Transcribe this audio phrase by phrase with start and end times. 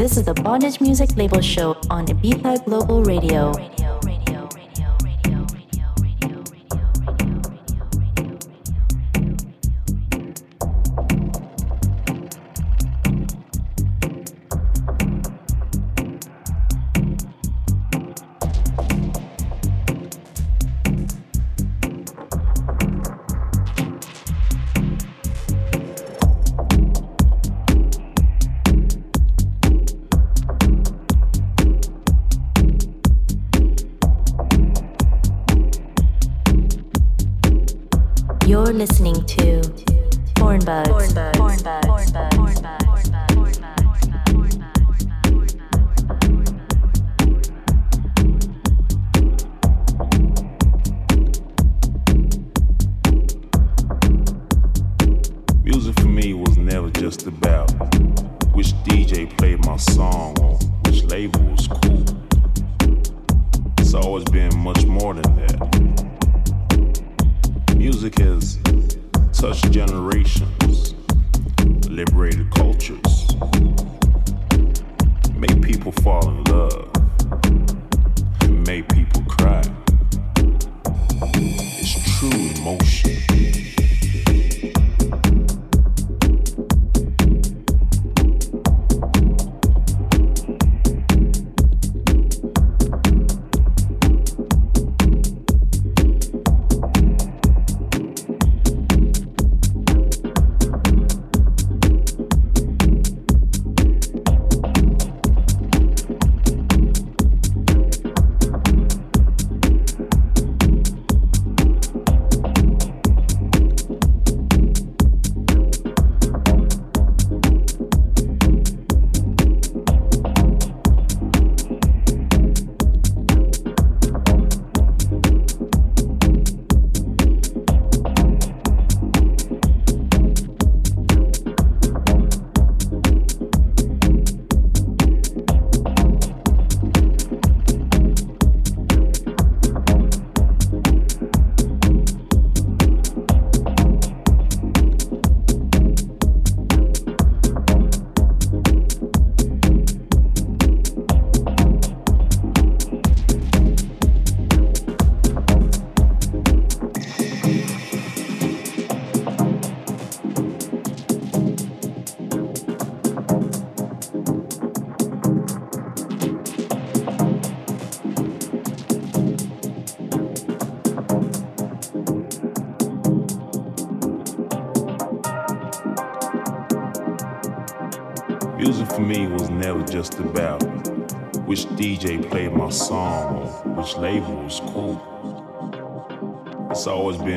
[0.00, 3.52] This is the Bondage Music Label Show on Ibiza Global Radio.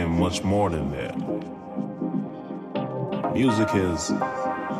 [0.07, 1.17] Much more than that.
[3.33, 4.07] Music has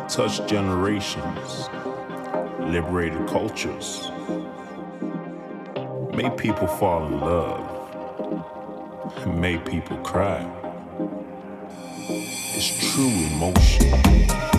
[0.08, 1.68] touched generations,
[2.60, 4.10] liberated cultures,
[6.16, 7.60] made people fall in love,
[9.36, 10.50] made people cry.
[12.08, 14.53] It's true emotion.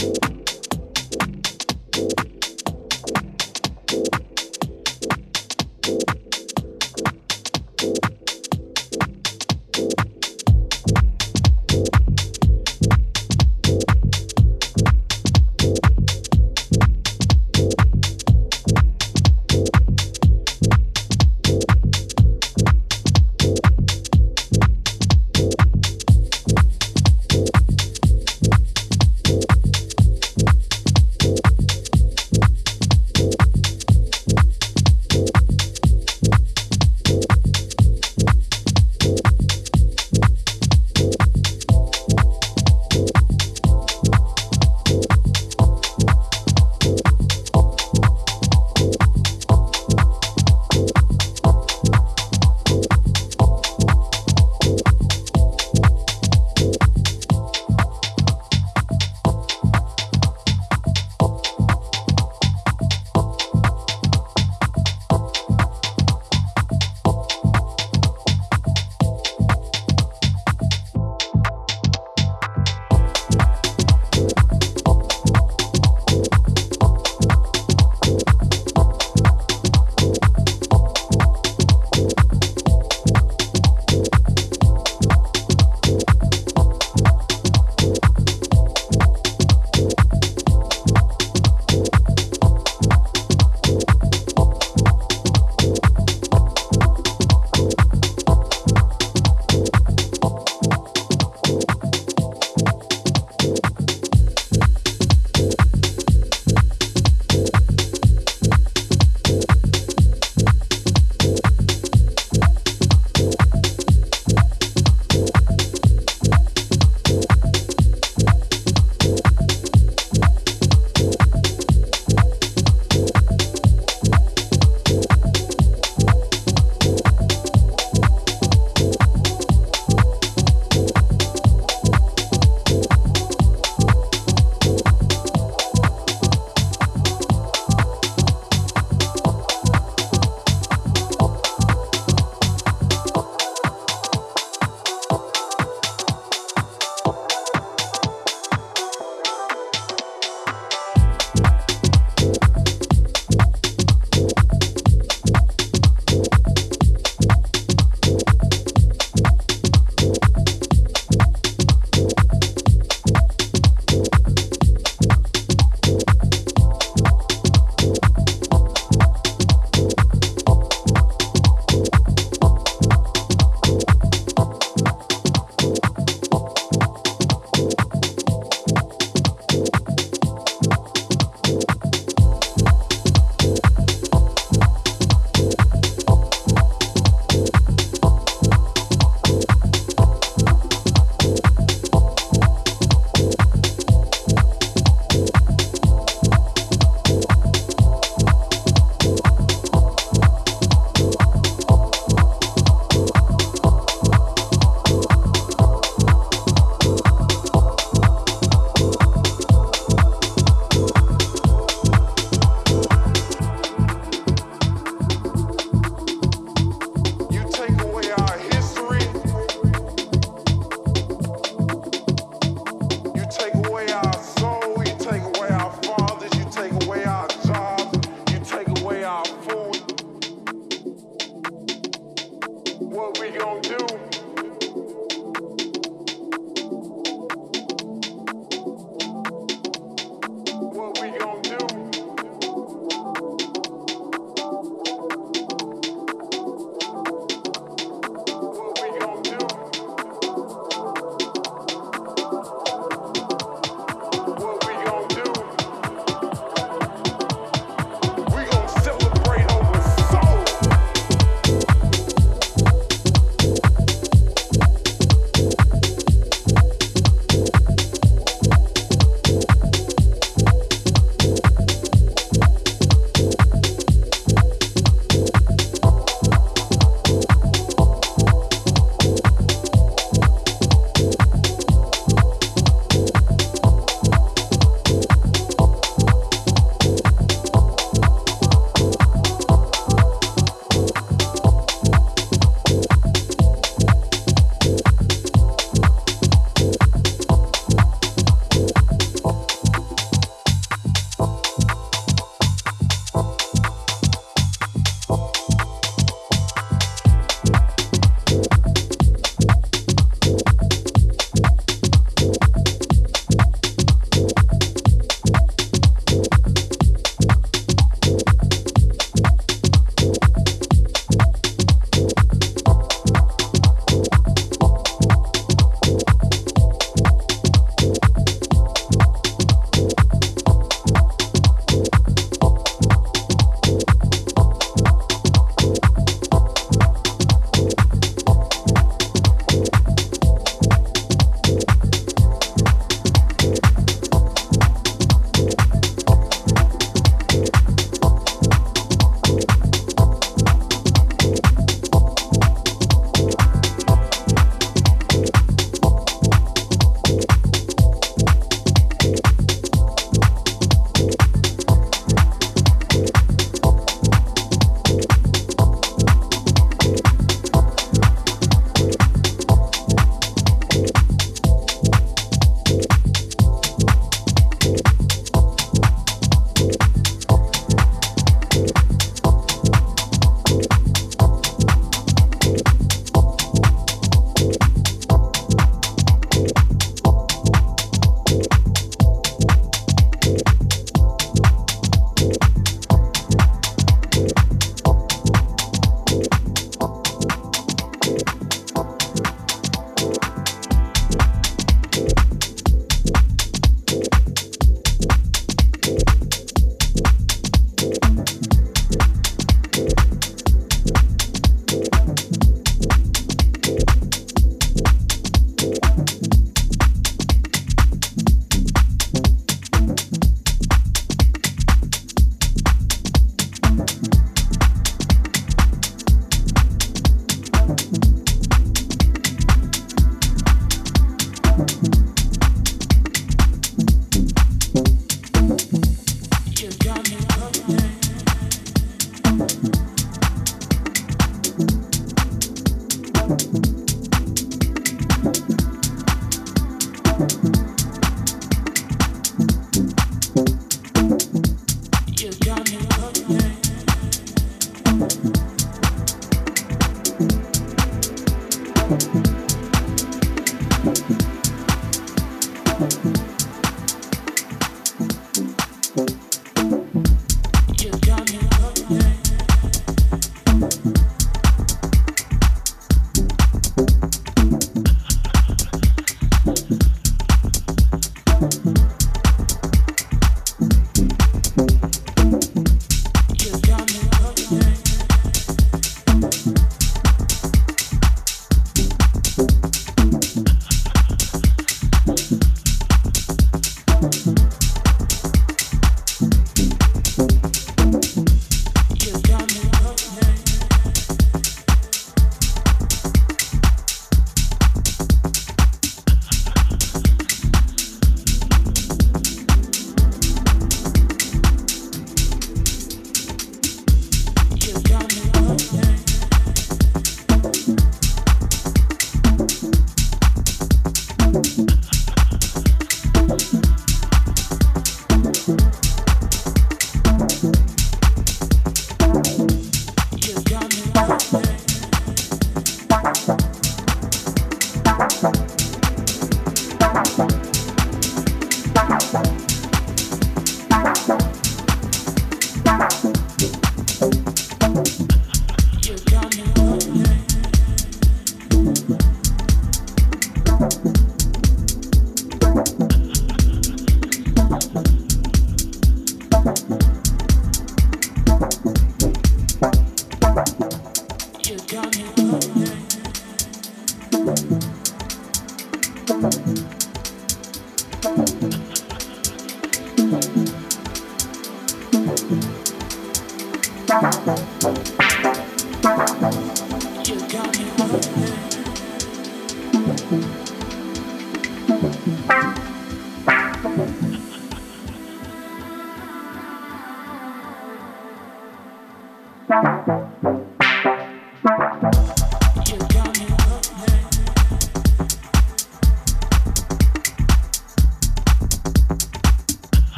[0.00, 0.37] you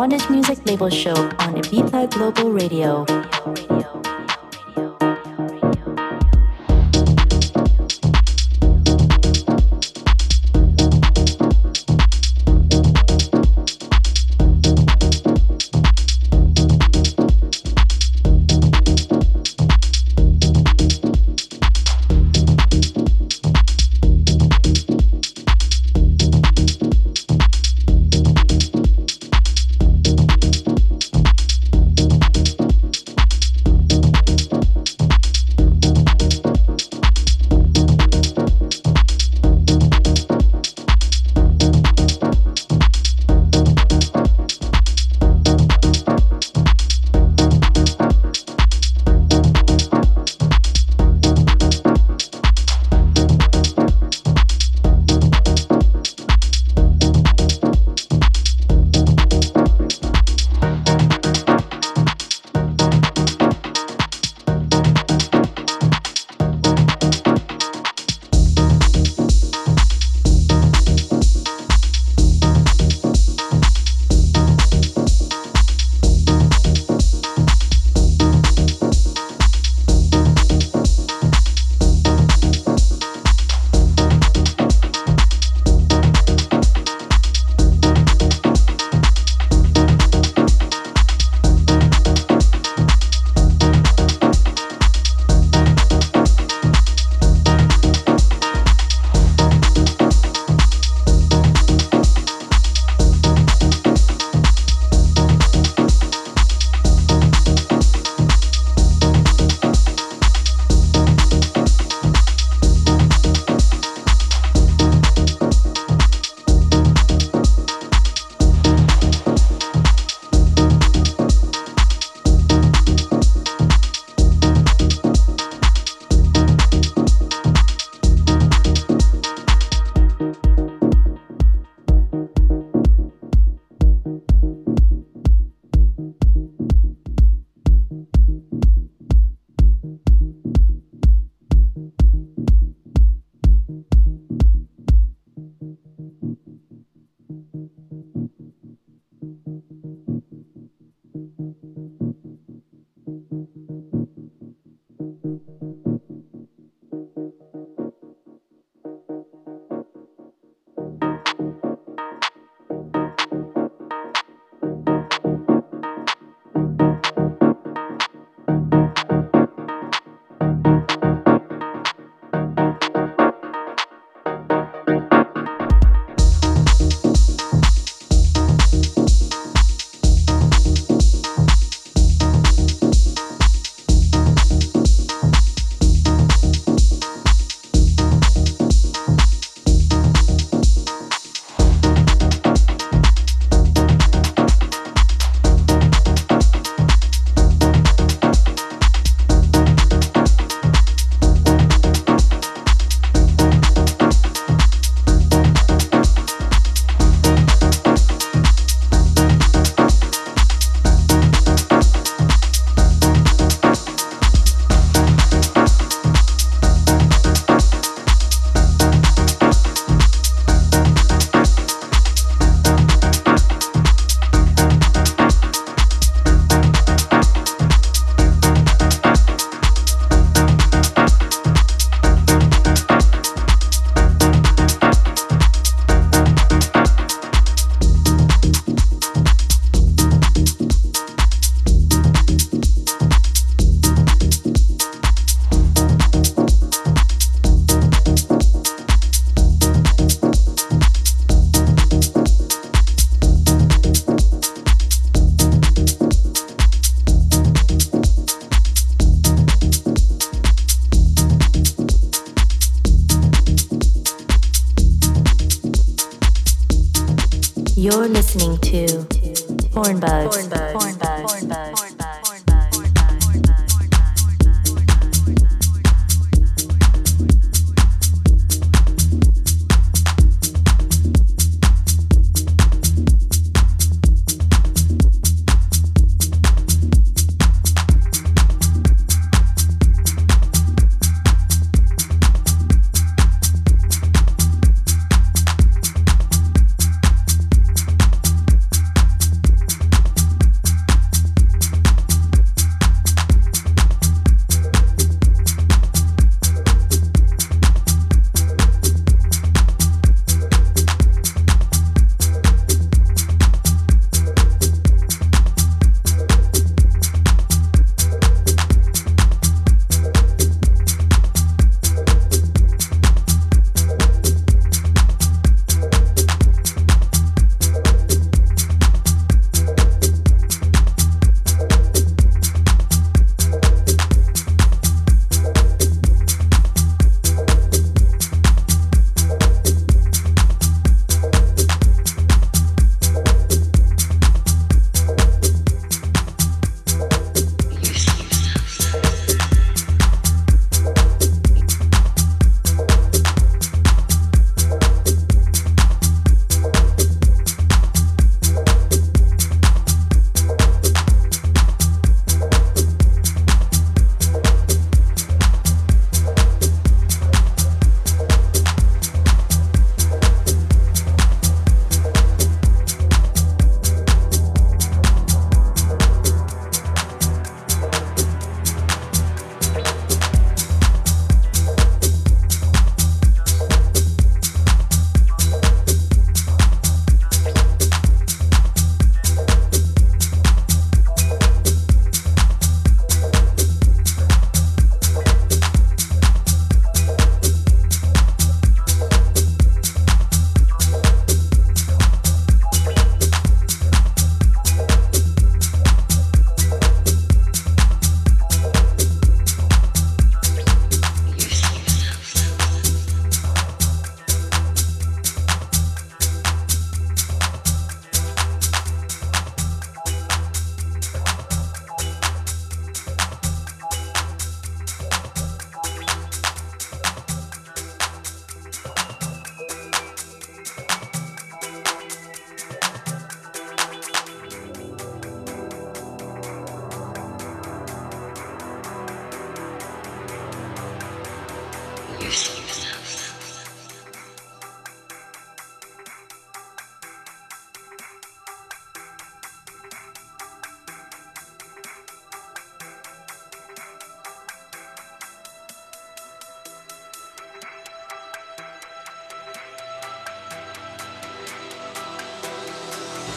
[0.00, 3.04] Bondage Music Label Show on Ibiza Global Radio.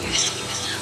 [0.01, 0.72] You're sleeping.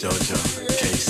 [0.00, 0.34] Dojo
[0.78, 1.09] case.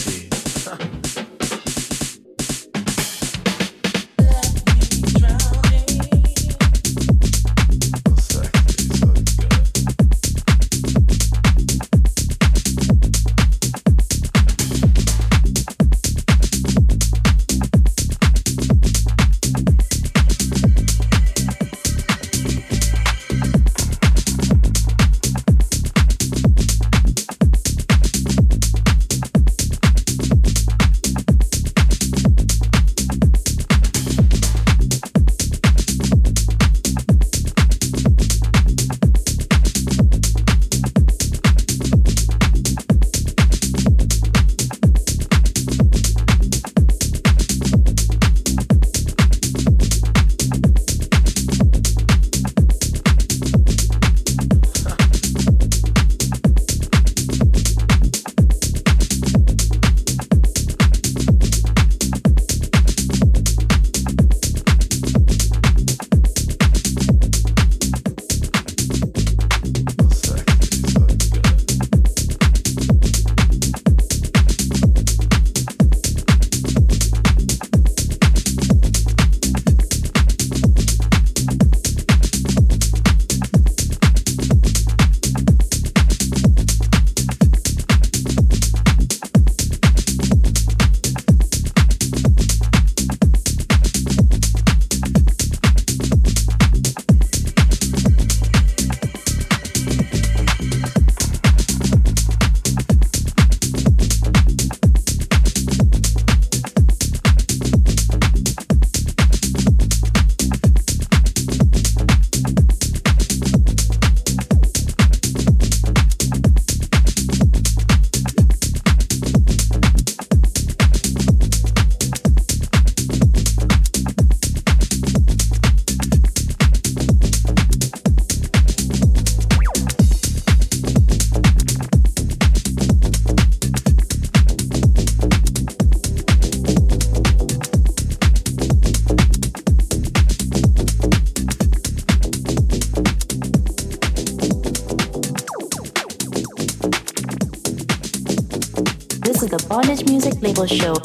[150.67, 151.00] Show